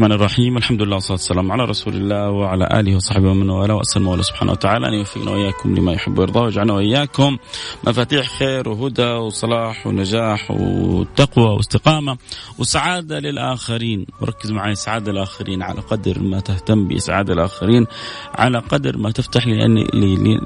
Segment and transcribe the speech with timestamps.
[0.00, 0.56] الرحمن الرحيم.
[0.56, 4.52] الحمد لله والصلاة والسلام على رسول الله وعلى آله وصحبه ومن والاه وأسأل الله سبحانه
[4.52, 7.36] وتعالى أن يوفقنا وإياكم لما يحب ويرضى ويجعلنا وإياكم
[7.84, 12.18] مفاتيح خير وهدى وصلاح ونجاح وتقوى واستقامة
[12.58, 14.06] وسعادة للآخرين.
[14.20, 17.86] وركز معي سعادة الآخرين على قدر ما تهتم بإسعاد الآخرين
[18.34, 19.46] على قدر ما تفتح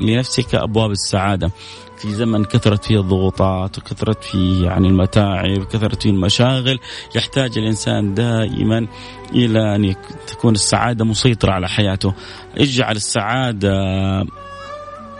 [0.00, 1.50] لنفسك أبواب السعادة.
[1.98, 6.78] في زمن كثرت فيه الضغوطات وكثرت فيه يعني المتاعب وكثرت فيه المشاغل.
[7.16, 8.86] يحتاج الإنسان دائما
[9.32, 9.94] إلى أن
[10.26, 12.14] تكون السعادة مسيطرة على حياته.
[12.58, 13.72] اجعل السعادة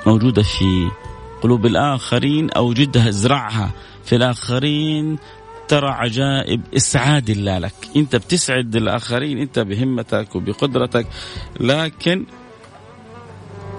[0.07, 0.89] موجودة في
[1.43, 3.71] قلوب الآخرين أو جدها ازرعها
[4.05, 5.19] في الآخرين.
[5.69, 7.75] ترى عجائب اسعاد الله لك.
[7.97, 11.07] أنت بتسعد الآخرين أنت بهمتك وبقدرتك
[11.61, 12.27] لكن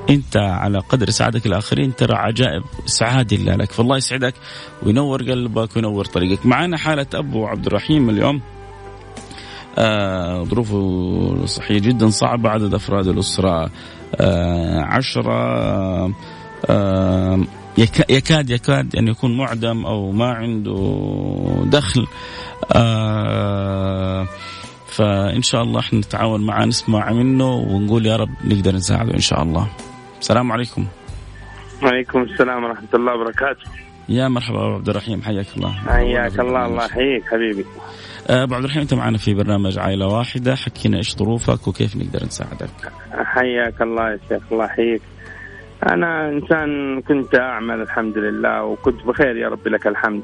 [0.10, 3.72] انت على قدر سعادك الآخرين ترى عجائب سعاد الله لك.
[3.72, 4.34] فالله يسعدك
[4.84, 6.46] وينور قلبك وينور طريقك.
[6.46, 8.42] معنا حالة أبو عبد الرحيم اليوم.
[9.78, 13.72] آه ظروفه صحية جدا صعبة عدد أفراد الأسرة
[14.16, 15.36] آه عشرة
[16.70, 17.42] آه
[18.10, 22.08] يكاد يكاد أن يكون معدم أو ما عنده دخل.
[22.72, 24.28] آه
[24.88, 29.44] فإن شاء الله إحنا نتعاون معاه نسمع منه ونقول يا رب نقدر نساعده إن شاء
[29.44, 29.68] الله.
[30.20, 30.88] السلام عليكم.
[31.84, 33.70] وعليكم السلام ورحمة الله وبركاته.
[34.10, 35.72] يا مرحبا أبو عبد الرحيم حياك الله.
[35.72, 37.66] حياك الله الله يحييك حبيبي.
[38.30, 42.26] آه، أبو عبد الرحيم أنت معنا في برنامج عائلة واحدة حكينا إيش ظروفك وكيف نقدر
[42.26, 42.92] نساعدك.
[43.12, 45.02] حياك الله يا شيخ الله يحييك.
[45.90, 50.24] أنا إنسان كنت أعمل الحمد لله وكنت بخير يا رب لك الحمد.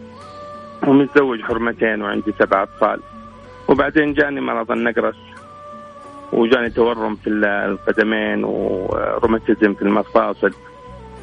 [0.88, 3.00] ومتزوج حرمتين وعندي سبع أطفال.
[3.68, 5.16] وبعدين جاني مرض النقرس.
[6.34, 10.52] وجاني تورم في القدمين وروماتيزم في المفاصل.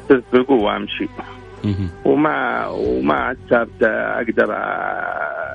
[0.09, 1.07] صرت بالقوة أمشي.
[2.05, 4.55] وما وما عاد صرت أقدر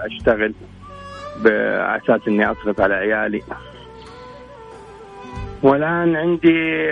[0.06, 0.54] أشتغل
[1.42, 3.42] بأساس إني أصرف على عيالي.
[5.62, 6.86] والآن عندي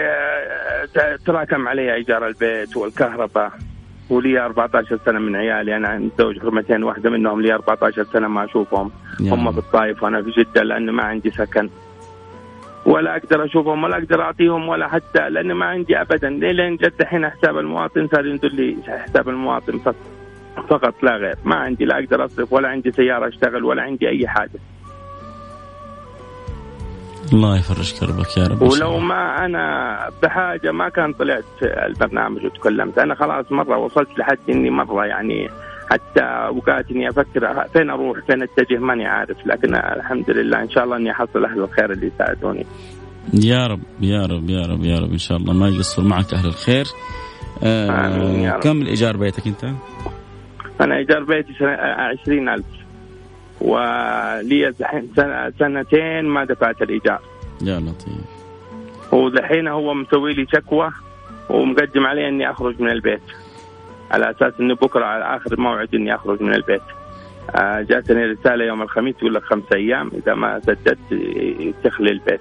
[1.26, 3.52] تراكم علي إيجار البيت والكهرباء.
[4.10, 5.76] ولي 14 سنة من عيالي.
[5.76, 8.90] أنا متزوج حرمتين واحدة منهم لي 14 سنة ما أشوفهم.
[9.20, 11.70] هم في الطائف وأنا في جدة لأنه ما عندي سكن.
[12.92, 16.28] ولا أقدر أشوفهم ولا أقدر أعطيهم ولا حتى لأن ما عندي ابدا.
[16.30, 19.78] لين جد الحين حساب المواطن صار ينزل لي حساب المواطن
[20.68, 21.36] فقط لا غير.
[21.44, 24.60] ما عندي لا أقدر أصرف ولا عندي سيارة أشتغل ولا عندي أي حاجة.
[27.32, 28.62] الله يفرج كربك يا رب.
[28.62, 32.98] ولو ما أنا بحاجة ما كان طلعت البرنامج وتكلمت.
[32.98, 35.48] أنا خلاص مرة وصلت لحد إني مرة يعني
[35.92, 40.84] حتى اوقات إني أفكر فين أروح فين أتجه ماني عارف لكن الحمد لله إن شاء
[40.84, 42.66] الله إني أحصل أهل الخير اللي يساعدوني.
[43.34, 46.46] يا رب يا رب يا رب يا رب إن شاء الله ما يقصر معك أهل
[46.46, 46.86] الخير.
[47.62, 47.86] آه
[48.42, 48.60] يا رب.
[48.60, 49.64] كم الإيجار بيتك أنت؟
[50.80, 52.64] أنا إيجار بيتي 20000
[53.60, 54.72] ولي
[55.58, 57.20] سنتين ما دفعت الإيجار.
[57.62, 58.42] يا لطيف.
[59.12, 60.90] ودحين هو مسوي لي شكوى
[61.50, 63.22] ومقدم علي إني أخرج من البيت.
[64.12, 66.82] على أساس إنه بكرة على آخر موعد إني أخرج من البيت.
[67.56, 70.98] آه جاتني رسالة يوم الخميس يقول لك خمس أيام إذا ما سددت
[71.84, 72.40] تخلي البيت.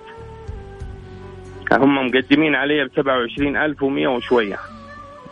[1.72, 4.58] هم مقدمين علي ب 27100 وشوية.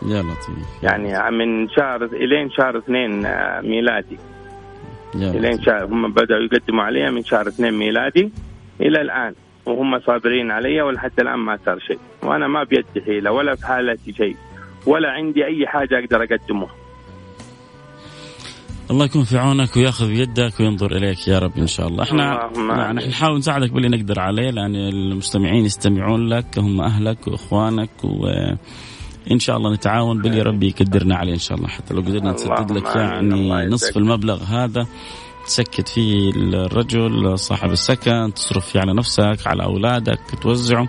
[0.01, 0.83] يا لطيف.
[0.83, 4.17] يعني من شهر إلين شهر اثنين آه، ميلادي.
[5.16, 8.31] يا إلين شهر هم بدأوا يقدموا علي من شهر اثنين ميلادي
[8.81, 9.33] إلى الآن
[9.66, 14.13] وهم صابرين علي ولحد الآن ما صار شيء وأنا ما بيدي حيلة ولا في حالتي
[14.13, 14.35] شيء.
[14.85, 16.67] ولا عندي أي حاجة أقدر أقدمه.
[18.91, 22.03] الله يكون في عونك وياخذ بيدك وينظر إليك يا رب إن شاء الله.
[22.03, 29.39] إحنا يعني نحاول نساعدك باللي نقدر عليه لأن المستمعين يستمعون لك هم أهلك وإخوانك وإن
[29.39, 31.68] شاء الله نتعاون باللي ربي يقدرنا عليه إن شاء الله.
[31.68, 34.88] حتى لو قدرنا نسدد لك يعني نصف المبلغ هذا
[35.45, 40.88] تسكت فيه الرجل صاحب السكن تصرف فيه على نفسك على أولادك توزعه.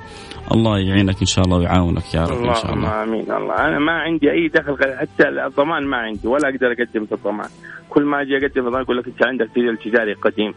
[0.55, 3.03] الله يعينك إن شاء الله ويعاونك يا رب إن شاء الله.
[3.03, 3.33] آمين.
[3.33, 7.49] الله أنا ما عندي أي دخل حتى الضمان ما عندي ولا أقدر أقدم في الضمان.
[7.91, 10.55] كل ما أجي أقدم في الضمان يقول لك أنت عندك سجل تجاري قديم.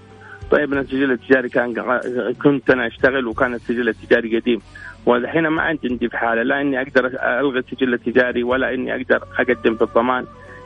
[0.51, 1.73] طيب أنا السجل التجاري كان
[2.43, 4.61] كنت أنا أشتغل وكان السجل التجاري قديم.
[5.05, 7.05] والحين ما عندي في حالة لا إني أقدر
[7.39, 10.25] ألغي السجل التجاري ولا إني أقدر أقدم في الضمان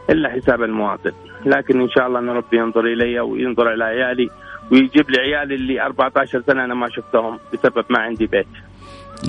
[0.10, 1.12] إلا حساب المواطن.
[1.46, 4.30] لكن إن شاء الله أن ربي ينظر إلي وينظر إلى عيالي
[4.72, 8.48] ويجيب لي عيالي اللي 14 سنة أنا ما شفتهم بسبب ما عندي بيت.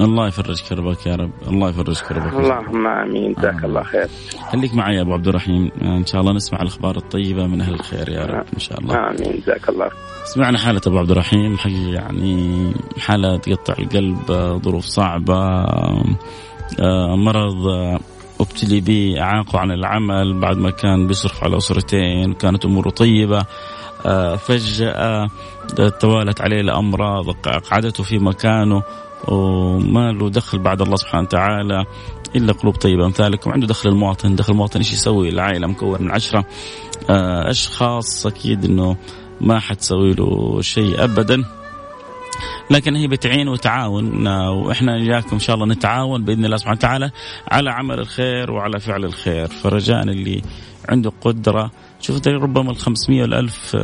[0.01, 1.31] الله يفرج كربك يا رب.
[1.49, 2.33] الله يفرج كربك.
[2.33, 3.33] اللهم آمين.
[3.33, 4.09] جزاك الله خير.
[4.53, 5.71] خليك معي يا أبو عبد الرحيم.
[5.83, 8.45] إن شاء الله نسمع الأخبار الطيبة من أهل الخير يا رب.
[8.55, 8.95] إن شاء الله.
[8.95, 9.41] آمين.
[9.41, 9.89] جزاك الله
[10.25, 11.57] سمعنا حالة أبو عبد الرحيم.
[11.57, 14.33] حقيقة يعني حالة تقطع القلب
[14.65, 15.65] ظروف صعبة
[16.81, 17.67] آه، مرض
[18.41, 23.47] ابتلي به إعاقه عن العمل بعد ما كان بيصرف على أسرتين كانت أموره طيبة
[24.07, 25.29] آه، فجأة
[26.01, 27.31] توالت عليه الأمراض
[27.71, 28.83] قعدته في مكانه.
[29.29, 31.85] وما له دخل بعد الله سبحانه وتعالى
[32.37, 34.37] إلا قلوب طيبة امثالكم عنده دخل المواطن.
[34.37, 36.45] دخل المواطن إيش يسوي؟ العائلة مكون من عشرة
[37.11, 38.27] آه، أشخاص.
[38.27, 38.97] أكيد إنه
[39.41, 41.45] ما حتسوي له شيء ابدا.
[42.71, 44.27] لكن هي بتعين وتعاون.
[44.29, 47.11] وإحنا إياكم إن شاء الله نتعاون بإذن الله سبحانه وتعالى
[47.49, 49.47] على عمل الخير وعلى فعل الخير.
[49.49, 50.43] فرجاء اللي
[50.89, 53.77] عنده قدرة شوف ربما ال 500 وال 1000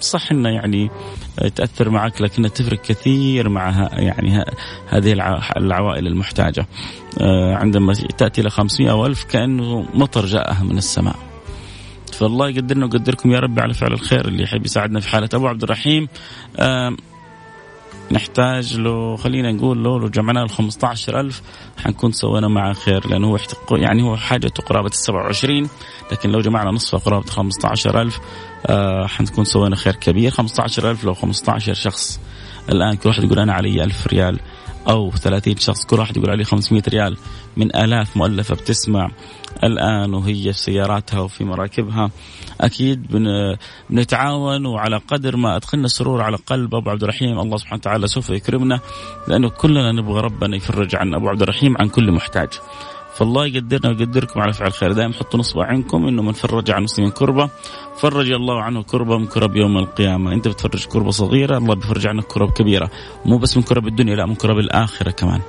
[0.00, 0.90] صح إنه يعني
[1.38, 4.44] آه، تأثر معك لكنها تفرق كثير مع يعني
[4.88, 5.12] هذه
[5.56, 6.66] العوائل المحتاجة.
[7.20, 11.16] آه، عندما تأتي ل 500 أو 1000 كأنه مطر جاءها من السماء.
[12.12, 15.62] فالله يقدرنا ويقدركم يا رب على فعل الخير اللي يحب يساعدنا في حالة أبو عبد
[15.62, 16.08] الرحيم.
[18.12, 21.42] نحتاج له خلينا نقول له لو جمعنا له 15000
[21.84, 23.38] حنكون سوينا معه خير لأنه هو
[23.72, 25.68] يعني هو حاجته قرابة ال 27
[26.12, 28.20] لكن لو جمعنا نصفه قرابة 15000
[28.66, 30.30] آه حنكون سوينا خير كبير.
[30.30, 32.20] 15000 لو 15 شخص.
[32.68, 34.40] الآن كل واحد يقول أنا علي 1000 ريال.
[34.88, 37.16] أو 30 شخص كل واحد يقول عليه 500 ريال
[37.56, 39.10] من آلاف مؤلفة بتسمع
[39.64, 42.10] الآن وهي في سياراتها وفي مراكبها
[42.60, 43.06] أكيد
[43.90, 48.30] بنتعاون وعلى قدر ما أدخلنا السرور على قلب أبو عبد الرحيم الله سبحانه وتعالى سوف
[48.30, 48.80] يكرمنا
[49.28, 52.48] لأنه كلنا نبغى ربنا يفرج عن أبو عبد الرحيم عن كل محتاج.
[53.16, 54.92] فالله يقدرنا ويقدركم على فعل الخير.
[54.92, 57.50] دائما حطوا نصب عينكم إنه من فرج عن مسلم كربة
[57.96, 60.32] فرج الله عنه كربة من كرب يوم القيامة.
[60.32, 62.90] أنت بتفرج كربة صغيرة الله بيفرج عنك كرب كبيرة.
[63.24, 65.40] مو بس من كرب الدنيا لا من كرب الآخرة كمان.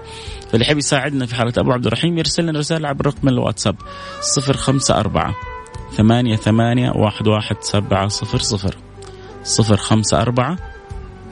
[0.50, 3.76] فاللي يحب يساعدنا في حالة أبو عبد الرحيم يرسل لنا رسالة عبر رقم الواتساب
[4.38, 5.34] 054
[5.92, 8.76] ثمانية ثمانية واحد واحد سبعة صفر صفر.
[9.44, 10.58] صفر خمسة أربعة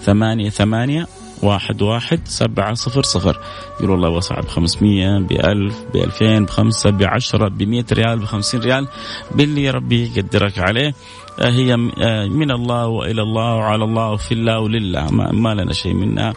[0.02, 1.08] ثمانية ثمانية
[1.42, 3.40] واحد واحد سبعة صفر صفر.
[3.80, 8.88] يقول والله وسع بخمسمية بألف بألفين بخمسة بعشرة بمئة ريال بخمسين ريال.
[9.36, 10.94] باللي ربي يقدرك عليه.
[11.40, 16.34] هي آه، من الله وإلى الله وعلى الله وفي الله ولله ما لنا شيء منها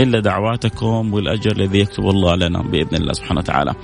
[0.00, 3.74] إلا دعواتكم والأجر الذي يكتب الله لنا بإذن الله سبحانه وتعالى.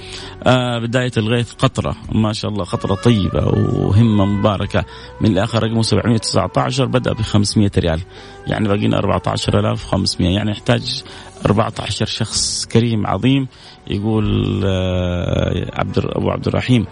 [0.43, 3.47] آه بداية الغيث قطرة ما شاء الله قطرة طيبة
[3.79, 4.85] وهمة مباركة.
[5.21, 8.01] من الآخر رقمه 719 بدأ ب 500 ريال.
[8.47, 11.03] يعني باقينا 14500 يعني يحتاج
[11.47, 13.49] 14 شخص كريم عظيم
[13.87, 16.87] يقول آه عبد أبو عبد الرحيم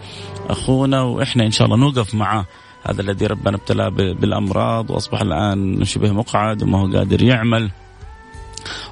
[0.49, 2.45] أخونا وإحنا إن شاء الله نوقف معاه.
[2.87, 7.71] هذا الذي ربنا ابتلاه بالأمراض وأصبح الآن شبه مقعد وما هو قادر يعمل.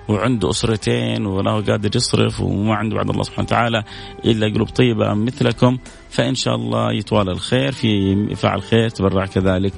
[0.07, 3.83] وعنده أسرتين ولا هو قادر يصرف وما عنده بعد الله سبحانه وتعالى
[4.25, 5.77] إلا قلوب طيبة مثلكم.
[6.09, 9.73] فإن شاء الله يتوالى الخير في فعل خير تبرع كذلك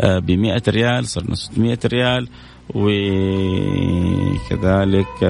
[0.00, 2.28] آه، ب 100 ريال صرنا 600 ريال.
[2.74, 4.50] وكذلك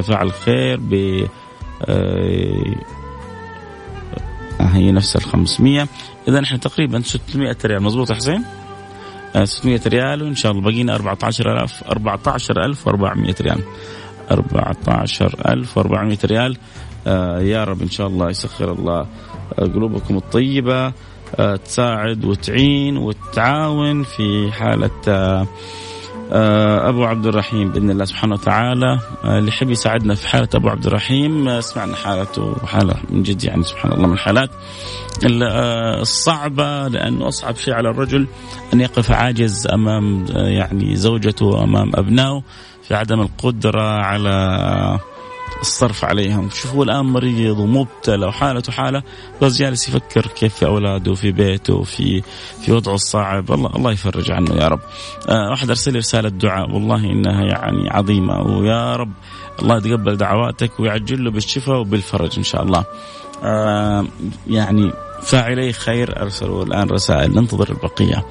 [0.00, 1.26] فعل خير ب
[1.84, 2.74] آه،
[4.60, 5.88] هي نفس ال 500
[6.28, 7.82] إذا إحنا تقريبا 600 ريال.
[7.82, 8.44] مضبوط يا حسين؟
[9.44, 13.60] 600 آه، ريال وإن شاء الله بقينا 14000 14400 ريال.
[14.30, 16.56] 14400 ريال.
[17.06, 19.06] آه يا رب إن شاء الله يسخر الله
[19.58, 20.92] آه، قلوبكم الطيبة
[21.64, 25.46] تساعد وتعين وتعاون في حالة
[26.88, 30.86] أبو عبد الرحيم بإذن الله سبحانه وتعالى آه، اللي يحب يساعدنا في حالة أبو عبد
[30.86, 34.50] الرحيم آه، سمعنا حالته حالة من جد يعني سبحان الله من الحالات
[36.00, 38.26] الصعبة لأنه أصعب شيء على الرجل
[38.74, 42.42] أن يقف عاجز أمام يعني زوجته أمام أبنائه
[42.82, 44.98] في عدم القدرة على
[45.62, 46.50] الصرف عليهم.
[46.50, 49.02] شوف هو الآن مريض ومبتلى وحالته حالة
[49.42, 52.22] بس جالس يفكر كيف في أولاده وفي بيته وفي
[52.60, 53.52] في وضعه الصعب.
[53.52, 54.80] الله الله يفرج عنه يا رب.
[55.28, 58.42] آه واحد أرسل لي رسالة دعاء والله إنها يعني عظيمة.
[58.42, 59.12] ويا رب
[59.62, 62.84] الله يتقبل دعواتك ويعجل له بالشفاء وبالفرج إن شاء الله.
[63.44, 64.06] آه
[64.46, 64.92] يعني
[65.22, 66.22] فاعلي خير.
[66.22, 67.34] أرسلوا الآن رسائل.
[67.34, 68.26] ننتظر البقية.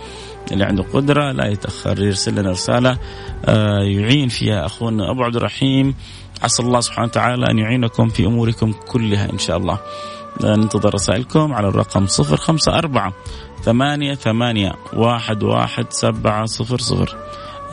[0.52, 2.98] اللي عنده قدرة لا يتأخر يرسل لنا رسالة
[3.46, 5.96] آه يعين فيها أخونا أبو عبد الرحيم.
[6.44, 9.80] عسى الله سبحانه وتعالى أن يعينكم في أموركم كلها إن شاء الله.
[10.44, 13.14] ننتظر رسائلكم على الرقم صفر خمسة أربعة
[13.62, 17.18] ثمانية ثمانية واحد واحد سبعة صفر صفر.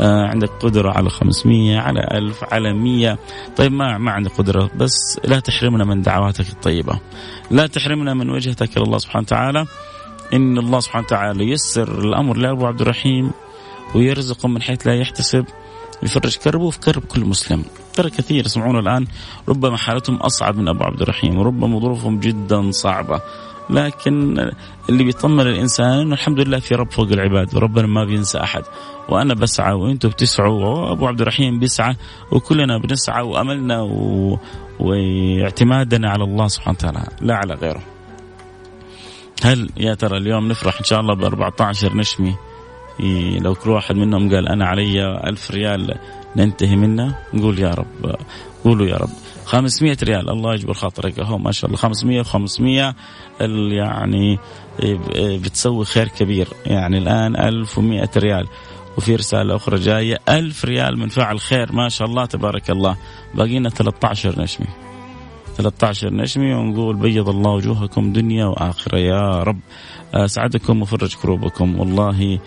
[0.01, 3.19] آه عندك قدرة على 500 على ألف على مية.
[3.57, 7.01] طيب ما ما عندك قدرة بس لا تحرمنا من دعواتك الطيبة.
[7.51, 9.67] لا تحرمنا من وجهتك إلى الله سبحانه وتعالى.
[10.35, 13.31] إن الله سبحانه وتعالى يسر الأمر لأبو عبد الرحيم
[13.95, 15.45] ويرزقه من حيث لا يحتسب.
[16.03, 17.65] يفرج كربه في كرب كل مسلم.
[17.93, 19.07] ترى كثير يسمعون الآن
[19.49, 23.21] ربما حالتهم أصعب من أبو عبد الرحيم وربما ظروفهم جدا صعبة.
[23.71, 24.39] لكن
[24.89, 28.63] اللي بيطمن الإنسان إنه الحمد لله في رب فوق العباد وربنا ما بينسى أحد.
[29.09, 31.97] وأنا بسعى وأنتم بتسعوا وأبو عبد الرحيم بيسعى
[32.33, 34.39] وكلنا بنسعى وأملنا و...
[34.81, 37.83] واعتمادنا على الله سبحانه وتعالى لا على غيره.
[39.43, 42.35] هل يا ترى اليوم نفرح إن شاء الله ب 14 نشمي؟
[43.41, 45.95] لو كل واحد منهم قال أنا علي ألف ريال
[46.37, 48.17] ننتهي منه نقول يا رب
[48.65, 49.11] قولوا يا رب.
[49.45, 51.19] 500 ريال الله يجبر خاطرك.
[51.19, 52.95] اهو ما شاء الله 500 و500
[53.73, 54.39] يعني
[55.39, 56.49] بتسوي خير كبير.
[56.67, 58.47] يعني الآن 1100 ريال.
[58.97, 61.73] وفي رسالة أخرى جاية ألف ريال من فعل خير.
[61.73, 62.97] ما شاء الله تبارك الله.
[63.35, 64.67] باقينا 13 نشمي
[65.57, 68.99] 13 نشمي ونقول بيض الله وجوهكم دنيا وآخرة.
[68.99, 69.61] يا رب.
[70.15, 72.39] أسعدكم وفرج كروبكم والله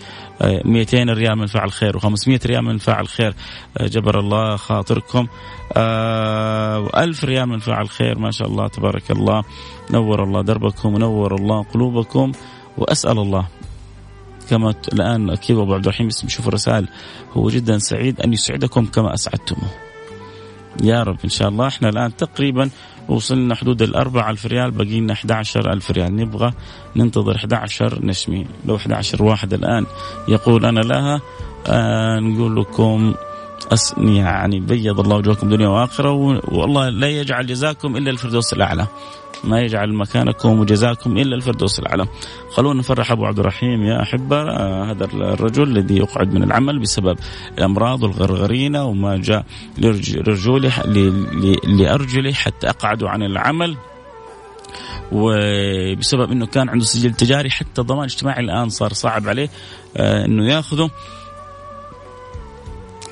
[0.64, 3.34] 200 آه، ريال من فعل خير و500 ريال من فعل خير.
[3.78, 5.26] آه، جبر الله خاطركم.
[5.70, 8.18] و1000 ريال من فعل خير.
[8.18, 9.44] ما شاء الله تبارك الله.
[9.90, 12.32] نور الله دربكم ونور الله قلوبكم.
[12.78, 13.46] وأسأل الله.
[14.50, 16.88] كما الآن أكيد أبو عبد الرحيم يشوف الرسائل.
[17.32, 19.70] هو جدا سعيد أن يسعدكم كما أسعدتموه.
[20.82, 21.66] يا رب إن شاء الله.
[21.66, 22.70] إحنا الآن تقريبا
[23.12, 26.16] وصلنا حدود الأربعة ألف ريال باقي لنا 11 ألف ريال.
[26.16, 26.52] نبغى
[26.96, 28.46] ننتظر 11 نشمي.
[28.66, 29.86] لو 11 واحد الآن
[30.28, 31.20] يقول أنا لها
[31.66, 33.14] آه نقول لكم
[33.72, 36.12] أس يعني بيض الله وجوهكم دنيا وآخرة
[36.48, 38.86] والله لا يجعل جزاكم إلا الفردوس الأعلى.
[39.44, 42.06] ما يجعل مكانكم وجزاكم إلا الفردوس الأعلى.
[42.50, 47.18] خلونا نفرح أبو عبد الرحيم يا أحبة آه هذا الرجل الذي يقعد من العمل بسبب
[47.58, 49.44] الأمراض والغرغرينه وما جاء
[49.78, 50.72] لرجوله
[51.64, 53.76] لأرجله حتى أقعدوا عن العمل.
[55.12, 59.48] وبسبب إنه كان عنده سجل تجاري حتى ضمان اجتماعي الآن صار صعب عليه
[59.96, 60.90] آه إنه يأخذه.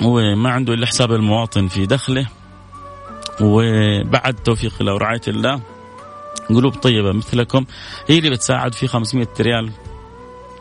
[0.02, 2.26] وما عنده إلا حساب المواطن في دخله.
[3.40, 5.60] وبعد توفيق الله ورعايه الله.
[6.48, 7.64] قلوب طيبة مثلكم.
[8.08, 9.70] هي اللي بتساعد في 500 ريال.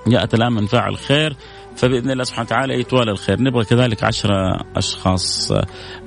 [0.07, 1.35] جاءت الآن من فاعل خير
[1.75, 3.41] فبإذن الله سبحانه وتعالى يتوالى الخير.
[3.41, 5.51] نبغى كذلك عشرة أشخاص.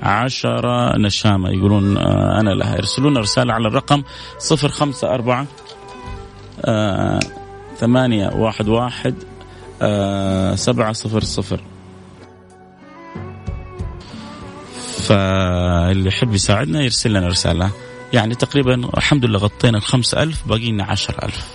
[0.03, 2.77] عشرة نشامة يقولون آه، أنا لها.
[2.77, 4.03] يرسلون رسالة على الرقم
[4.39, 5.47] صفر خمسة أربعة
[6.65, 7.21] آه،
[7.77, 9.15] ثمانية واحد واحد
[9.83, 11.61] آه، سبعة صفر صفر.
[15.03, 17.71] فاللي يحب يساعدنا يرسل لنا رسالة.
[18.13, 21.55] يعني تقريبا الحمد لله غطينا الخمسة ألف باقي لنا عشر ألف.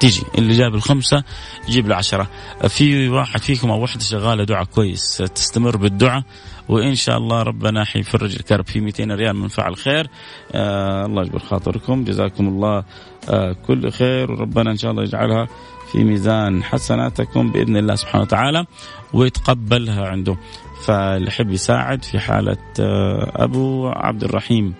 [0.00, 1.24] تيجي اللي جاب الخمسة
[1.68, 2.28] يجيب له عشرة.
[2.68, 6.22] في واحد فيكم أو واحدة شغالة دعاء كويس تستمر بالدعاء
[6.68, 10.06] وإن شاء الله ربنا حيفرج الكرب في 200 ريال من فعل خير.
[10.52, 12.04] آه الله يجبر خاطركم.
[12.04, 12.84] جزاكم الله
[13.30, 15.48] آه كل خير وربنا إن شاء الله يجعلها
[15.92, 18.66] في ميزان حسناتكم بإذن الله سبحانه وتعالى
[19.12, 20.36] ويتقبلها عنده.
[20.84, 24.74] فاللي يحب يساعد في حالة آه أبو عبد الرحيم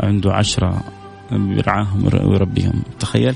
[0.00, 0.84] عنده عشرة
[1.32, 3.34] يرعاهم ويربيهم تخيل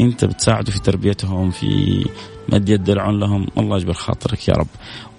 [0.00, 2.04] انت بتساعده في تربيتهم في
[2.48, 3.46] مد يد العون لهم.
[3.58, 4.66] الله يجبر خاطرك يا رب.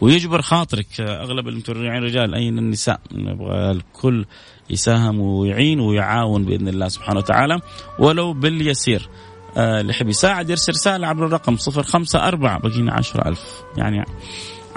[0.02, 4.26] ويجبر خاطرك أغلب المتورعين رجال أين النساء؟ نبغى الكل
[4.70, 7.60] يساهم ويعين ويعاون بإذن الله سبحانه وتعالى.
[8.00, 9.10] ولو باليسير.
[9.58, 14.06] آه، اللي يحب يساعد يرسل رسالة عبر الرقم 054 بقينا 10000 يعني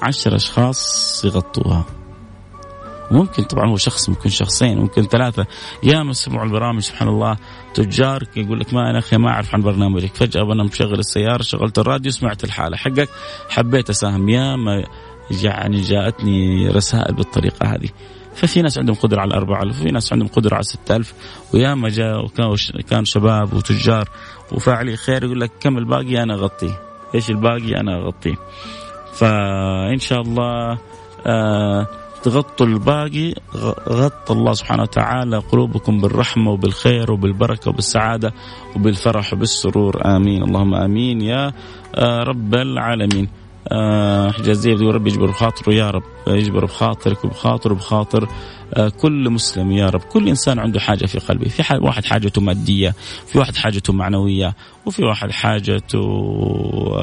[0.03, 1.85] 10 أشخاص يغطوها.
[3.11, 5.47] ممكن طبعا هو شخص ممكن شخصين ممكن ثلاثة.
[5.83, 7.37] يا ما سمعوا البرامج سبحان الله
[7.75, 10.15] تجار يقول لك ما أنا أخي ما أعرف عن برنامجك.
[10.15, 13.09] فجأة وأنا مشغل السيارة شغلت الراديو سمعت الحالة حقك
[13.49, 14.29] حبيت أساهم.
[14.29, 14.85] يا ما
[15.43, 17.89] يعني جاءتني رسائل بالطريقة هذه.
[18.35, 21.15] ففي ناس عندهم قدرة على 4000 وفي ناس عندهم قدرة على 6000
[21.55, 22.27] وياما جاء
[22.91, 24.09] كان شباب وتجار
[24.53, 26.81] وفاعلي خير يقول لك كم الباقي أنا أغطيه.
[27.15, 28.35] إيش الباقي أنا أغطيه.
[29.15, 30.79] فإن شاء الله
[31.27, 31.87] آه
[32.25, 33.35] تغطوا الباقي
[33.89, 38.33] غطى الله سبحانه وتعالى قلوبكم بالرحمة وبالخير وبالبركة وبالسعادة
[38.77, 40.17] وبالفرح وبالسرور.
[40.17, 40.43] آمين.
[40.43, 41.53] اللهم آمين يا
[41.95, 43.29] آه، رب العالمين.
[43.73, 48.29] آه، حجازية يقول رب يجبر بخاطره يا رب يجبر بخاطرك وبخاطر وبخاطر
[48.75, 50.01] آه، كل مسلم يا رب.
[50.01, 51.49] كل إنسان عنده حاجة في قلبه.
[51.49, 52.95] في واحد حاجته مادية
[53.27, 54.55] في واحد حاجته معنوية
[54.87, 56.01] وفي واحد حاجته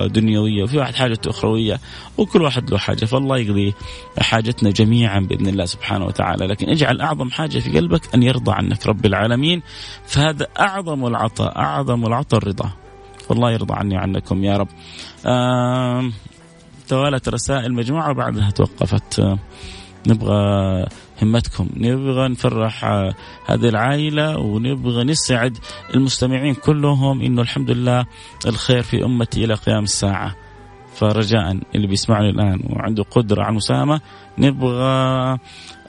[0.08, 1.80] دنيوية وفي واحد حاجته أخروية
[2.18, 3.06] وكل واحد له حاجة.
[3.06, 3.74] فالله يقضي
[4.20, 6.48] حاجتنا جميعا بإذن الله سبحانه وتعالى.
[6.48, 9.62] لكن اجعل أعظم حاجة في قلبك أن يرضى عنك رب العالمين.
[10.06, 12.72] فهذا أعظم العطاء أعظم العطاء الرضا.
[13.30, 14.68] فالله يرضى عني وعنكم يا رب.
[15.26, 16.12] آه
[16.92, 19.38] توالت رسائل مجموعة وبعدها توقفت.
[20.08, 20.86] نبغى
[21.22, 21.68] همتكم.
[21.76, 22.86] نبغى نفرح
[23.46, 25.58] هذه العائلة ونبغى نسعد
[25.96, 28.06] المستمعين كلهم إنه الحمد لله
[28.46, 30.36] الخير في أمتي إلى قيام الساعة.
[30.96, 34.02] فرجاء اللي بيسمعني الآن وعنده قدرة على المساهمة
[34.38, 35.38] نبغى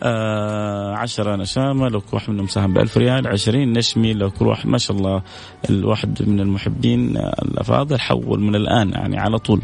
[0.03, 4.67] آه عشرة نشامة لو كل واحد منهم ساهم بألف ريال عشرين نشمي لو كل واحد
[4.67, 5.23] ما شاء الله
[5.71, 9.63] الواحد من المحبين الأفاضل حول من الآن يعني على طول.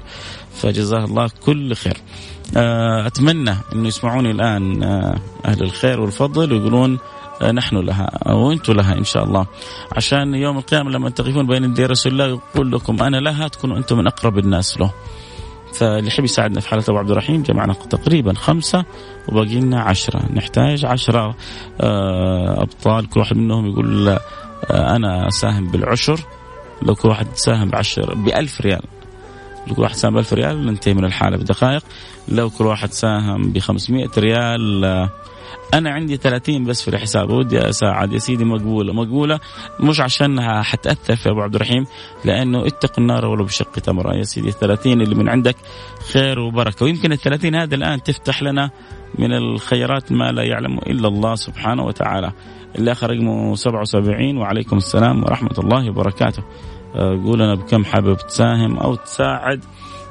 [0.55, 1.97] فجزاه الله كل خير.
[2.57, 6.99] آه أتمنى أنه يسمعوني الآن آه أهل الخير والفضل ويقولون
[7.43, 9.47] آه، نحن لها وأنتم لها إن شاء الله.
[9.93, 13.99] عشان يوم القيامة لما تقفون بين يدي رسول الله يقول لكم أنا لها تكونوا أنتم
[13.99, 14.93] من أقرب الناس له.
[15.73, 18.85] فاللي يحب يساعدنا في حالة أبو عبد الرحيم جمعنا تقريبا خمسة
[19.29, 20.33] وباقي لنا عشرة.
[20.33, 21.37] نحتاج عشرة
[21.81, 23.09] آه، أبطال.
[23.09, 24.19] كل واحد منهم يقول آه،
[24.71, 26.21] أنا أساهم بالعشر.
[26.83, 28.83] لو كل واحد ساهم بعشر بألف ريال.
[29.67, 31.83] لو كل واحد ساهم بألف ريال ننتهي من الحالة بدقائق.
[32.29, 35.11] لو كل واحد ساهم ب 500 ريال آه،
[35.75, 38.93] أنا عندي 30 بس في الحساب ودي أساعد يا سيدي مقبولة.
[38.93, 39.41] مقبولة
[39.81, 41.87] مش عشانها حتأثر في أبو عبد الرحيم
[42.25, 44.51] لأنه اتق النار ولو بشق تمرة يا سيدي.
[44.51, 45.57] 30 اللي من عندك
[46.13, 46.85] خير وبركة.
[46.85, 48.71] ويمكن ال 30 هذا الآن تفتح لنا
[49.19, 52.33] من الخيرات ما لا يعلم إلا الله سبحانه وتعالى.
[52.79, 56.43] اللي اخر رقمه 77 وعليكم السلام ورحمة الله وبركاته.
[56.95, 59.65] قول أنا بكم حابب تساهم أو تساعد.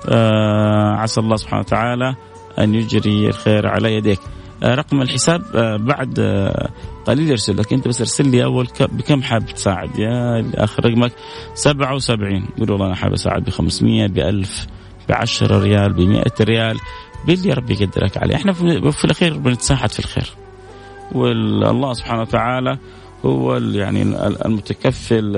[0.09, 2.15] آه، عسى الله سبحانه وتعالى
[2.59, 4.19] أن يجري الخير على يديك.
[4.63, 6.69] رقم الحساب آه، بعد آه،
[7.05, 11.11] قليل يرسل لك انت بس ارسل لي أول بكم حاب تساعد؟ يا اخر رقمك
[11.53, 14.67] 77 قول والله أنا حاب أساعد ب 500 ب 1000
[15.09, 15.93] ب 10 ريال.
[15.93, 16.79] ب 100 ريال
[17.27, 18.35] باللي ربي يقدرك عليه.
[18.35, 18.53] إحنا
[18.91, 20.29] في الاخير بنتساعد في الخير.
[21.11, 22.77] والله سبحانه وتعالى
[23.25, 24.01] هو يعني
[24.45, 25.33] المتكفل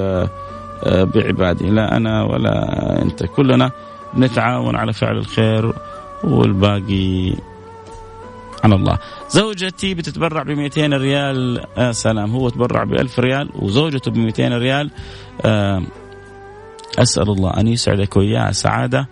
[0.85, 1.65] بعباده.
[1.65, 3.23] لا أنا ولا أنت.
[3.23, 3.71] كلنا
[4.17, 5.73] نتعاون على فعل الخير
[6.23, 7.33] والباقي
[8.59, 8.97] سبحان الله.
[9.29, 14.57] زوجتي بتتبرع ب 200 ريال آه سلام هو تبرع ب 1000 ريال وزوجته ب 200
[14.57, 14.91] ريال.
[15.45, 15.83] آه
[16.99, 19.07] أسأل الله أن يسعدك وإياها سعادة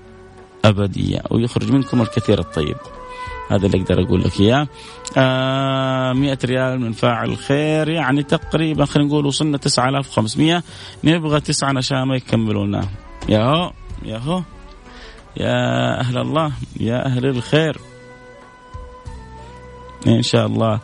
[0.66, 2.76] أبدية ويخرج منكم الكثير الطيب.
[3.50, 4.68] هذا اللي أقدر أقول لك إياه.
[5.18, 10.64] آه 100 ريال من فاعل الخير يعني تقريبا خلينا نقول وصلنا 9500
[11.04, 12.88] نبغى تسعة نشامة يكملونا
[13.30, 13.72] يا هو
[14.06, 14.42] يا هو
[15.38, 17.78] يا أهل الله يا أهل الخير.
[20.08, 20.80] إن شاء الله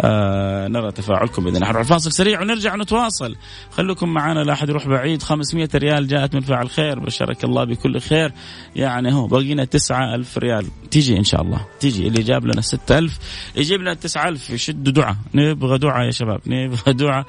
[0.00, 1.68] آه نرى تفاعلكم بإذن الله.
[1.68, 3.36] نروح فاصل سريع ونرجع نتواصل.
[3.70, 5.22] خليكم معنا لا أحد يروح بعيد.
[5.22, 6.98] 500 ريال جاءت من فاعل خير.
[6.98, 8.32] بشرك الله بكل خير.
[8.76, 10.66] يعني هو باقينا 9000 ريال.
[10.90, 11.66] تيجي إن شاء الله.
[11.80, 12.06] تيجي.
[12.08, 13.18] اللي جاب لنا 6000
[13.56, 15.16] يجيب لنا 9000 يشدوا دعاء.
[15.34, 16.40] نبغى دعاء يا شباب.
[16.46, 17.26] نبغى دعاء.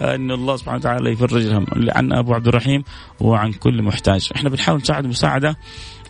[0.00, 2.84] إن الله سبحانه وتعالى يفرج الهم عن أبو عبد الرحيم
[3.20, 4.28] وعن كل محتاج.
[4.36, 5.56] إحنا بنحاول نساعد مساعدة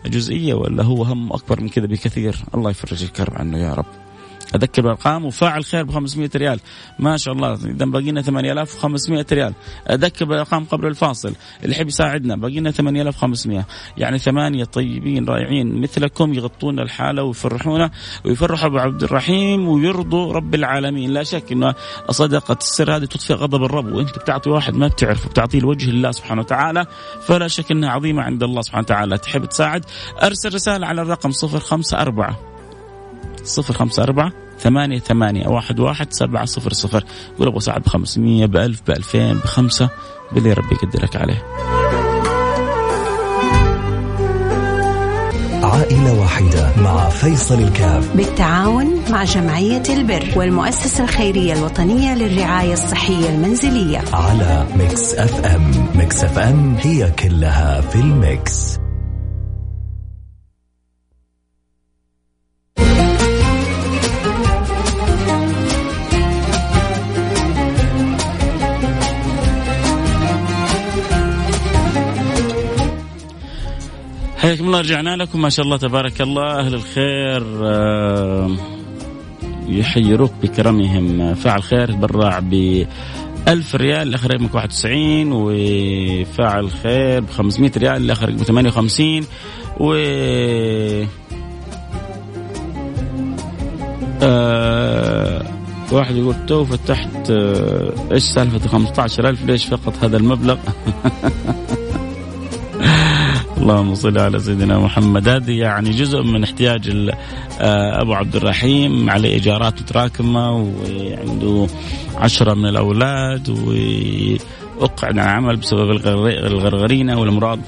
[0.05, 4.10] جزئية ولا هو هم أكبر من كذا بكثير؟ الله يفرج الكرب عنه يا رب.
[4.55, 6.59] أذكر بالارقام وفاعل خير ب 500 ريال.
[6.99, 9.53] ما شاء الله إذا باقي لنا 8500 ريال.
[9.89, 11.33] أذكر بالأرقام قبل الفاصل.
[11.63, 13.65] اللي يحب يساعدنا باقي لنا 8500
[13.97, 17.91] يعني ثمانية طيبين رائعين مثلكم يغطون الحالة ويفرحونا
[18.25, 21.11] ويفرحوا أبو عبد الرحيم ويرضوا رب العالمين.
[21.11, 21.75] لا شك إنه
[22.09, 26.41] صدقة السر هذه تطفئ غضب الرب وأنت بتعطي واحد ما بتعرفه بتعطيه لوجه الله سبحانه
[26.41, 26.85] وتعالى.
[27.21, 29.17] فلا شك إنها عظيمة عند الله سبحانه وتعالى.
[29.17, 29.85] تحب تساعد؟
[30.23, 32.50] أرسل رسالة على الرقم 054
[33.43, 37.03] صفر خمسة أربعة ثمانية ثمانية واحد واحد سبعة صفر صفر.
[37.35, 39.89] يقول أبغى أساعد بخمسمية بألف بألفين بخمسة
[40.31, 41.43] باللي ربي يقدرك عليه.
[45.63, 48.15] عائلة واحدة مع فيصل الكاف.
[48.15, 54.01] بالتعاون مع جمعية البر والمؤسسة الخيرية الوطنية للرعاية الصحية المنزلية.
[54.13, 55.71] على Mix FM.
[55.95, 58.80] Mix FM هي كلها في ال mix.
[74.41, 75.41] حياكم الله رجعنا لكم.
[75.41, 76.59] ما شاء الله تبارك الله.
[76.59, 78.57] أهل الخير آه،
[79.67, 81.33] يحيروك بكرمهم.
[81.33, 82.85] فاعل خير تبرع ب
[83.47, 89.23] 1000 ريال الآخر رقمك 91 وفاعل خير ب 500 ريال الآخر رقمك 58
[89.79, 89.93] و
[94.23, 95.43] آه
[95.91, 100.57] واحد يقول تو فتحت آه إيش سالفة 15000 ليش فقط هذا المبلغ؟
[103.61, 105.27] اللهم صل على سيدنا محمد.
[105.27, 106.89] هذه يعني جزء من احتياج
[107.59, 111.67] آه، أبو عبد الرحيم عليه إيجارات متراكمه وعنده
[112.17, 115.91] عشرة من الأولاد وأقعد عن العمل بسبب
[116.27, 117.59] الغرغرينة والأمراض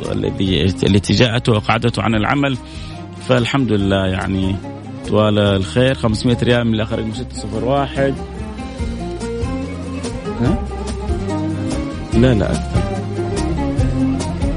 [0.84, 2.58] التي جاءته واقعدته عن العمل.
[3.27, 4.56] فالحمد لله يعني
[5.08, 5.93] طوال الخير.
[5.93, 8.15] 500 ريال من الآخر 601
[10.41, 10.58] ها؟
[12.13, 12.83] لا لا أكثر.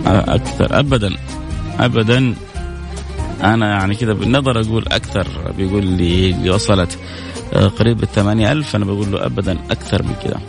[0.06, 0.78] أكثر.
[0.78, 1.16] ابدا.
[1.78, 2.34] ابدا.
[3.42, 5.26] أنا يعني كذا بالنظر أقول أكثر.
[5.56, 6.98] بيقول لي وصلت
[7.52, 8.76] آه، قريب الثمانية ألف.
[8.76, 10.40] أنا بقول له أبدا أكثر من كذا.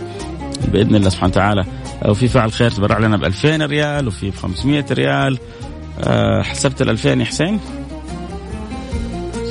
[0.68, 1.66] بإذن الله سبحانه وتعالى.
[2.06, 5.40] وفي فعل خير تبرع لنا ب 2000 ريال وفي ب 500 ريال.
[6.00, 7.60] أه حسبت ال 2000 يا حسين؟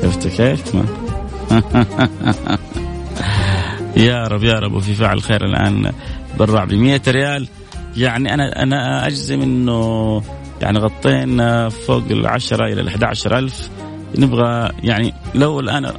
[0.02, 0.74] شفت كيف؟
[3.96, 4.72] يا رب يا رب.
[4.72, 5.92] وفي فعل خير الآن
[6.38, 7.48] برع ب 100 ريال.
[7.96, 10.22] يعني أنا أنا أجزم إنه
[10.62, 13.70] يعني غطينا فوق العشرة إلى ال ألف.
[14.18, 15.92] نبغى يعني لو الآن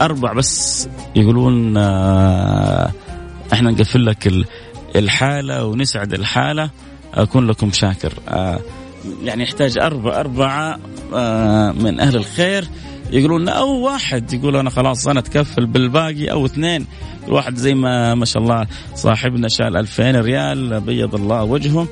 [0.00, 2.92] أربع بس يقولون آه،
[3.52, 4.32] إحنا نقفل لك
[4.96, 6.70] الحالة ونسعد الحالة
[7.14, 8.12] أكون لكم شاكر.
[8.28, 8.60] آه،
[9.24, 10.78] يعني يحتاج أربعة أربعة
[11.14, 12.68] آه، من أهل الخير.
[13.12, 16.86] يقولون أو واحد يقول أنا خلاص أنا أتكفل بالباقي أو اثنين.
[17.28, 21.86] واحد زي ما ما شاء الله صاحبنا شال 2000 ريال بيض الله وجهه.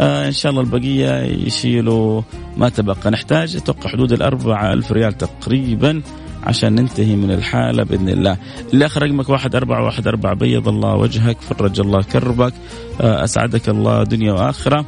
[0.00, 2.22] آه إن شاء الله البقية يشيلوا
[2.56, 3.10] ما تبقى.
[3.10, 6.02] نحتاج أتوقع حدود الأربعة ألف ريال تقريبا
[6.44, 8.36] عشان ننتهي من الحالة بإذن الله.
[8.72, 10.34] اللي آخر رقمك واحد أربعة واحد أربعة.
[10.34, 12.52] بيض الله وجهك فرج الله كربك.
[13.00, 14.86] آه أسعدك الله دنيا وآخرة.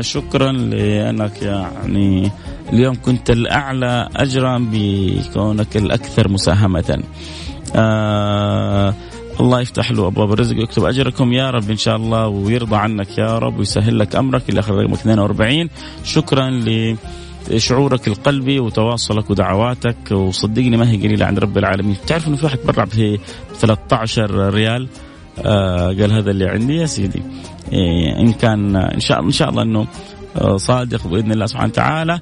[0.00, 2.30] شكرا لأنك يعني
[2.72, 7.02] اليوم كنت الأعلى أجرا بكونك الأكثر مساهمة.
[7.76, 8.94] آه
[9.40, 13.38] الله يفتح له أبواب الرزق ويكتب أجركم يا رب إن شاء الله ويرضى عنك يا
[13.38, 15.68] رب ويسهل لك أمرك إلى آخر رقمك 42
[16.04, 16.50] شكرا
[17.50, 21.96] لشعورك القلبي وتواصلك ودعواتك وصدقني ما هي قليلة عند رب العالمين.
[22.06, 23.18] تعرف إنه في واحد تبرع في
[23.58, 25.05] 13 ريال؟ آه
[25.38, 27.22] قال هذا اللي عندي يا سيدي.
[27.72, 29.86] إيه إن كان إن شاء إن شاء الله إنه
[30.36, 32.20] آه، صادق بإذن الله سبحانه وتعالى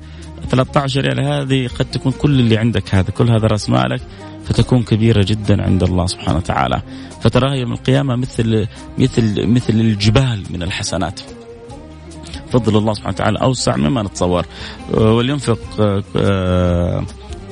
[0.50, 4.00] 13 ريال هذه قد تكون كل اللي عندك هذا كل هذا رأس مالك
[4.44, 6.82] فتكون كبيرة جدا عند الله سبحانه وتعالى.
[7.20, 8.66] فتراها يوم القيامة مثل
[8.98, 11.20] مثل مثل الجبال من الحسنات.
[12.50, 14.46] فضل الله سبحانه وتعالى أوسع مما نتصور.
[14.94, 15.58] ولينفق
[16.16, 17.04] آه،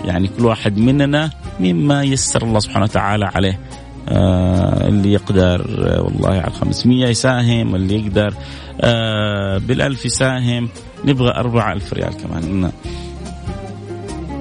[0.04, 3.52] يعني كل واحد مننا مما يسر الله سبحانه وتعالى عليه.
[3.52, 8.34] آه اللي يقدر آه والله على 500 يساهم واللي يقدر
[8.80, 10.68] آه بالألف يساهم.
[11.04, 12.72] نبغى أربعة ألف ريال كمان.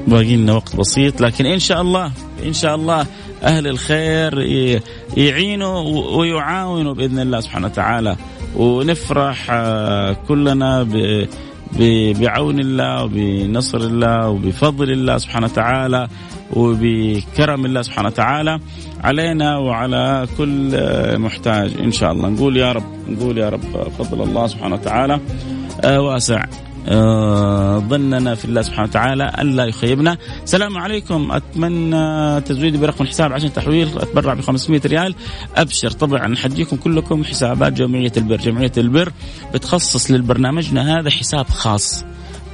[0.08, 2.12] باقي لنا وقت بسيط لكن إن شاء الله
[2.46, 3.06] إن شاء الله
[3.44, 4.40] أهل الخير
[5.18, 5.80] يعينوا
[6.18, 8.16] ويعاونوا بإذن الله سبحانه وتعالى.
[8.56, 10.88] ونفرح آه، كلنا
[12.20, 16.08] بعون الله وبنصر الله وبفضل الله سبحانه وتعالى.
[16.54, 18.60] وبكرم الله سبحانه وتعالى
[19.04, 20.72] علينا وعلى كل
[21.20, 21.72] محتاج.
[21.84, 22.30] إن شاء الله.
[22.30, 23.62] نقول يا رب نقول يا رب
[24.00, 25.20] فضل الله سبحانه وتعالى
[25.84, 26.46] آه، واسع
[26.88, 30.18] آه، ظننا في الله سبحانه وتعالى الا يخيبنا.
[30.44, 31.32] السلام عليكم.
[31.32, 35.16] أتمنى تزويدي برقم الحساب عشان تحويل أتبرع ب 500 ريال.
[35.56, 35.92] أبشر.
[35.92, 38.36] طبعا حديكم كلكم حسابات جمعية البر.
[38.36, 39.12] جمعية البر
[39.54, 42.06] بتخصص للبرنامجنا هذا حساب خاص.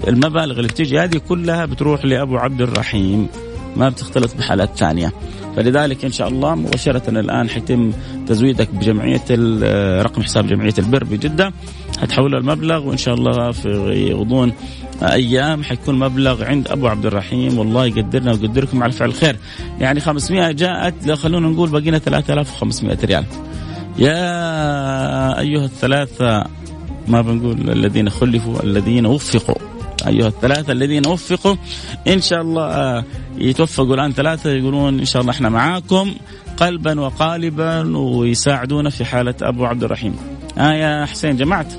[0.07, 3.27] المبالغ اللي بتيجي هذه كلها بتروح لأبو عبد الرحيم.
[3.75, 5.13] ما بتختلط بحالات ثانية.
[5.55, 7.91] فلذلك إن شاء الله مباشرة الآن حيتم
[8.27, 9.23] تزويدك بجمعية
[10.01, 11.53] رقم حساب جمعية البر بجدة.
[12.01, 14.53] حتحول المبلغ وإن شاء الله في غضون
[15.03, 17.57] أيام حيكون مبلغ عند أبو عبد الرحيم.
[17.57, 19.35] والله يقدرنا ويقدركم على فعل الخير
[19.79, 23.25] يعني 500 جاءت لو خلونا نقول بقينا 3500 ريال.
[23.97, 26.43] يا أيها الثلاثة
[27.07, 29.76] ما بنقول الذين خلفوا الذين وفقوا.
[30.07, 31.55] ايها الثلاثة الذين وفقوا
[32.07, 33.03] إن شاء الله آه،
[33.37, 36.13] يتوفقوا الآن ثلاثة يقولون إن شاء الله إحنا معاكم
[36.57, 40.15] قلبا وقالبا ويساعدونا في حالة أبو عبد الرحيم.
[40.57, 41.73] آه يا حسين جمعت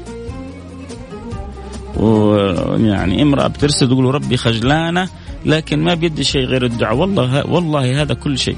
[1.96, 5.09] ويعني امرأة بترسل تقول ربي خجلانة
[5.46, 8.57] لكن ما بيدي شيء غير الدعاء والله والله هذا كل شيء.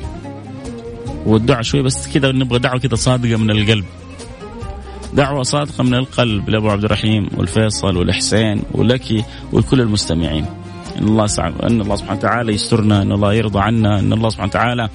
[1.26, 3.84] والدعاء شوي بس كذا نبغى دعوة كذا صادقة من القلب.
[5.14, 10.46] دعوة صادقة من القلب لأبو عبد الرحيم والفيصل والحسين ولك ولكل المستمعين.
[10.98, 11.26] إن الله
[11.62, 14.88] إن الله سبحانه وتعالى يسترنا إن الله يرضى عنا إن الله سبحانه وتعالى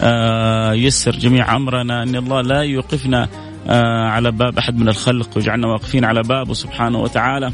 [0.00, 3.28] آه، يسر جميع أمرنا إن الله لا يوقفنا
[3.68, 7.52] آه، على باب أحد من الخلق ويجعلنا واقفين على بابه سبحانه وتعالى.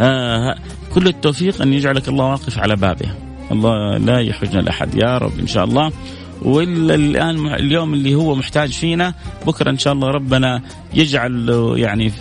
[0.00, 0.56] آه،
[0.94, 3.10] كل التوفيق أن يجعلك الله واقف على بابه.
[3.52, 5.92] الله لا يحرجنا لاحد يا رب إن شاء الله.
[6.42, 9.14] ولا الآن اليوم اللي هو محتاج فينا
[9.46, 10.62] بكرة إن شاء الله ربنا
[10.94, 12.12] يجعل يعني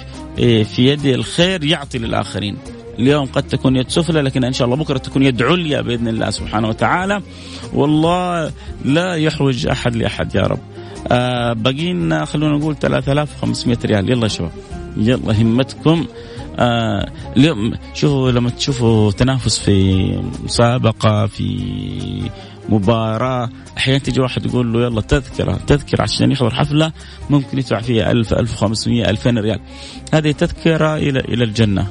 [0.63, 2.57] في يد الخير يعطي للآخرين.
[2.99, 6.29] اليوم قد تكون يد سفلى لكن إن شاء الله بكرة تكون يد عليا بإذن الله
[6.29, 7.21] سبحانه وتعالى.
[7.73, 8.51] والله
[8.85, 10.59] لا يحوج أحد لأحد يا رب.
[11.11, 14.09] آه بقينا خلونا نقول 3500 ريال.
[14.09, 14.51] يلا يا شباب.
[14.97, 16.05] يلا همتكم.
[16.59, 20.05] آه اليوم شوفوا لما تشوفوا تنافس في
[20.43, 22.29] مسابقة في
[22.69, 23.49] مباراة.
[23.77, 26.91] أحيانا تيجي واحد يقول له يلا تذكرة تذكرة عشان يحضر حفلة
[27.29, 29.59] ممكن يدفع فيها 1000 1500 2000 ريال.
[30.13, 31.87] هذه تذكرة إلى إلى الجنة.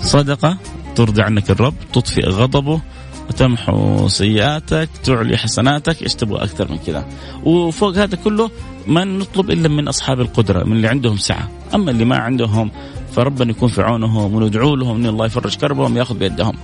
[0.00, 0.56] صدقة
[0.94, 2.80] ترضي عنك الرب تطفئ غضبه
[3.28, 7.06] وتمحو سيئاتك تعلي حسناتك إيش تبغى أكثر من كذا.
[7.44, 8.50] وفوق هذا كله
[8.86, 11.48] ما نطلب إلا من أصحاب القدرة من اللي عندهم سعة.
[11.74, 12.70] أما اللي ما عندهم
[13.12, 16.54] فربنا يكون في عونهم وندعو لهم إن الله يفرج كربهم ياخذ بيدهم.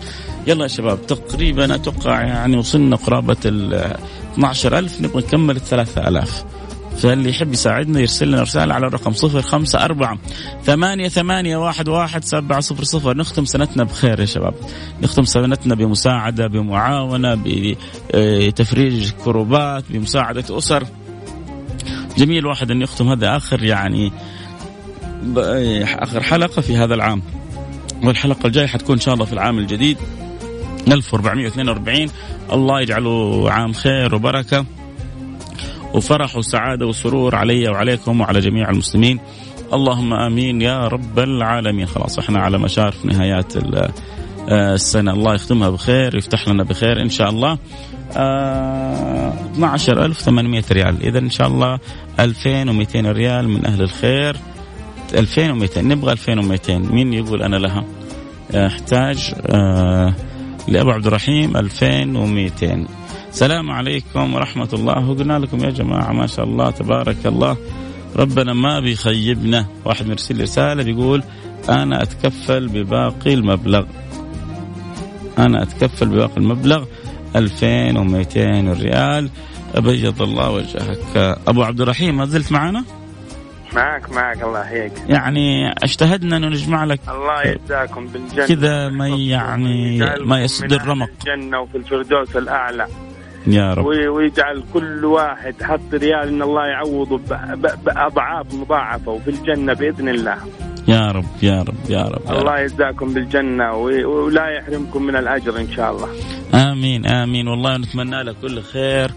[0.47, 3.75] يلا يا شباب تقريبا أتوقع يعني وصلنا قرابة ال
[4.39, 6.45] 12000 نبغى نكمل ال 3000
[6.99, 10.19] فاللي يحب يساعدنا يرسل لنا رسالة على الرقم صفر خمسة أربعة
[10.65, 13.17] ثمانية ثمانية واحد واحد سبعة صفر صفر.
[13.17, 14.55] نختم سنتنا بخير يا شباب.
[15.03, 20.85] نختم سنتنا بمساعدة بمعاونة بتفريج كروبات بمساعدة أسر.
[22.19, 24.13] جميل واحد أن يختم هذا آخر يعني
[25.85, 27.23] آخر حلقة في هذا العام.
[28.05, 29.99] والحلقة الجاية حتكون إن شاء الله في العام الجديد.
[30.93, 32.09] 1442
[32.53, 34.65] الله يجعله عام خير وبركة
[35.95, 39.21] وفرح وسعادة وسرور علي وعليكم وعلى جميع المسلمين.
[39.73, 41.87] اللهم آمين يا رب العالمين.
[41.87, 45.13] خلاص إحنا على مشارف نهايات آه، السنة.
[45.13, 47.59] الله يختمها بخير يفتح لنا بخير إن شاء الله.
[48.17, 51.03] آه 12800 ريال.
[51.03, 51.79] إذا إن شاء الله
[52.21, 54.37] 2200 ريال من أهل الخير.
[55.15, 57.85] 2200 نبغى 2200 مين يقول أنا لها؟
[58.55, 60.15] أحتاج آه
[60.69, 62.87] لأبو عبد الرحيم 2200
[63.29, 65.11] السلام عليكم ورحمة الله.
[65.11, 67.57] وقلنا لكم يا جماعة ما شاء الله تبارك الله.
[68.17, 69.67] ربنا ما بيخيبنا.
[69.85, 71.23] واحد مرسل رسالة بيقول
[71.69, 73.85] أنا أتكفل بباقي المبلغ.
[75.39, 76.85] أنا أتكفل بباقي المبلغ
[77.37, 79.31] 2200 ريال
[79.75, 81.39] أبيض الله وجهك.
[81.49, 82.85] أبو عبد الرحيم ما زلت معنا؟
[83.75, 84.93] معك معك الله يحييك.
[85.09, 88.47] يعني أجتهدنا انه نجمع لك الله يجزاكم بالجنة.
[88.47, 92.87] كذا ما يعني ما يسد الرمق الجنة وفي الفردوس الأعلى.
[93.47, 93.87] يا رب.
[93.87, 97.21] ويجعل كل واحد حط ريال إن الله يعوضه
[97.85, 100.39] بأضعاف مضاعفة وفي الجنة بإذن الله.
[100.89, 105.73] يا رب يا رب يا رب يا الله يجزاكم بالجنة ولا يحرمكم من الأجر إن
[105.73, 106.09] شاء الله.
[106.55, 107.49] آمين آمين.
[107.49, 109.11] والله نتمنى لك كل خير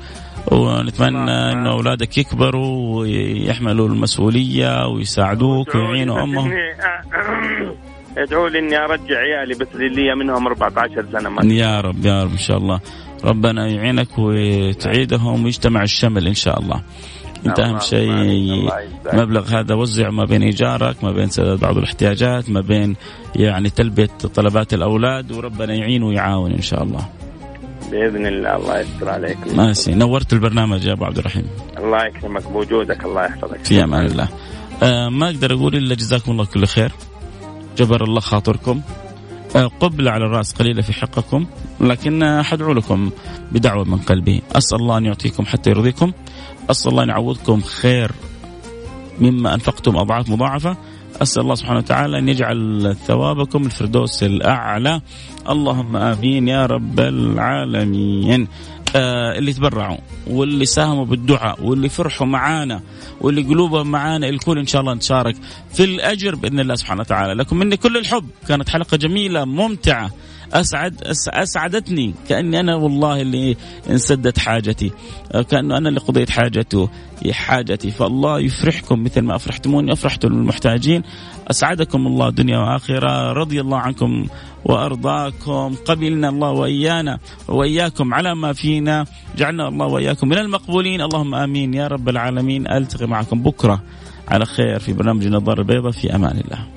[0.52, 6.52] ونتمنى إنه أولادك يكبروا ويحملوا المسؤولية ويساعدوك ويعينوا أمهم.
[8.18, 12.32] ادعوا لي إني أرجع عيالي بس اللي منهم 14 سنة ما يا رب يا رب
[12.32, 12.80] إن شاء الله.
[13.24, 16.82] ربنا يعينك وتعيدهم ويجتمع الشمل إن شاء الله.
[17.46, 18.12] انت أهم شيء
[19.14, 22.96] المبلغ هذا وزع ما بين إيجارك ما بين سداد بعض الاحتياجات ما بين
[23.36, 27.10] يعني تلبية طلبات الأولاد وربنا يعين ويعاون إن شاء الله.
[27.92, 29.38] بإذن الله الله يستر عليك.
[29.56, 31.48] ماشي نورت البرنامج يا أبو عبد الرحيم.
[31.78, 33.66] الله يكرمك بوجودك الله يحفظك.
[33.66, 34.28] في أمان الله.
[34.84, 36.92] آه ما أقدر أقول إلا جزاكم الله كل خير.
[37.78, 38.82] جبر الله خاطركم.
[39.56, 41.46] قبلة على الرأس قليلة في حقكم
[41.82, 43.10] لكن حدعو لكم
[43.52, 44.42] بدعوة من قلبي.
[44.52, 46.12] أسأل الله أن يعطيكم حتى يرضيكم.
[46.70, 48.12] أسأل الله أن يعوضكم خير
[49.20, 50.78] مما أنفقتم أضعاف مضاعفة.
[51.22, 55.02] أسأل الله سبحانه وتعالى أن يجعل ثوابكم الفردوس الأعلى.
[55.50, 58.48] اللهم آمين يا رب العالمين.
[58.96, 59.98] اللي تبرعوا
[60.28, 62.82] واللي ساهموا بالدعاء واللي فرحوا معانا
[63.22, 65.36] واللي قلوبهم معانا الكل إن شاء الله نشارك
[65.74, 67.34] في الأجر بإذن الله سبحانه وتعالى.
[67.34, 68.30] لكم مني كل الحب.
[68.48, 70.12] كانت حلقة جميلة ممتعة.
[70.54, 72.14] أسعد أسعدتني.
[72.30, 73.58] كأني أنا والله اللي
[73.90, 74.92] انسدت حاجتي.
[75.50, 76.90] كأنه أنا اللي قضيت حاجته
[77.32, 77.92] حاجتي.
[77.92, 81.04] فالله يفرحكم مثل ما أفرحتموني أفرحتم المحتاجين.
[81.48, 84.28] أسعدكم الله دنيا وآخرة رضي الله عنكم
[84.66, 89.06] وأرضاكم قبلنا الله وإيانا وإياكم على ما فينا
[89.38, 91.02] جعلنا الله وإياكم من المقبولين.
[91.02, 91.74] اللهم آمين.
[91.74, 92.68] يا رب العالمين.
[92.68, 93.84] ألتقي معكم بكرة
[94.28, 96.77] على خير في برنامج النظاره البيضاء في أمان الله.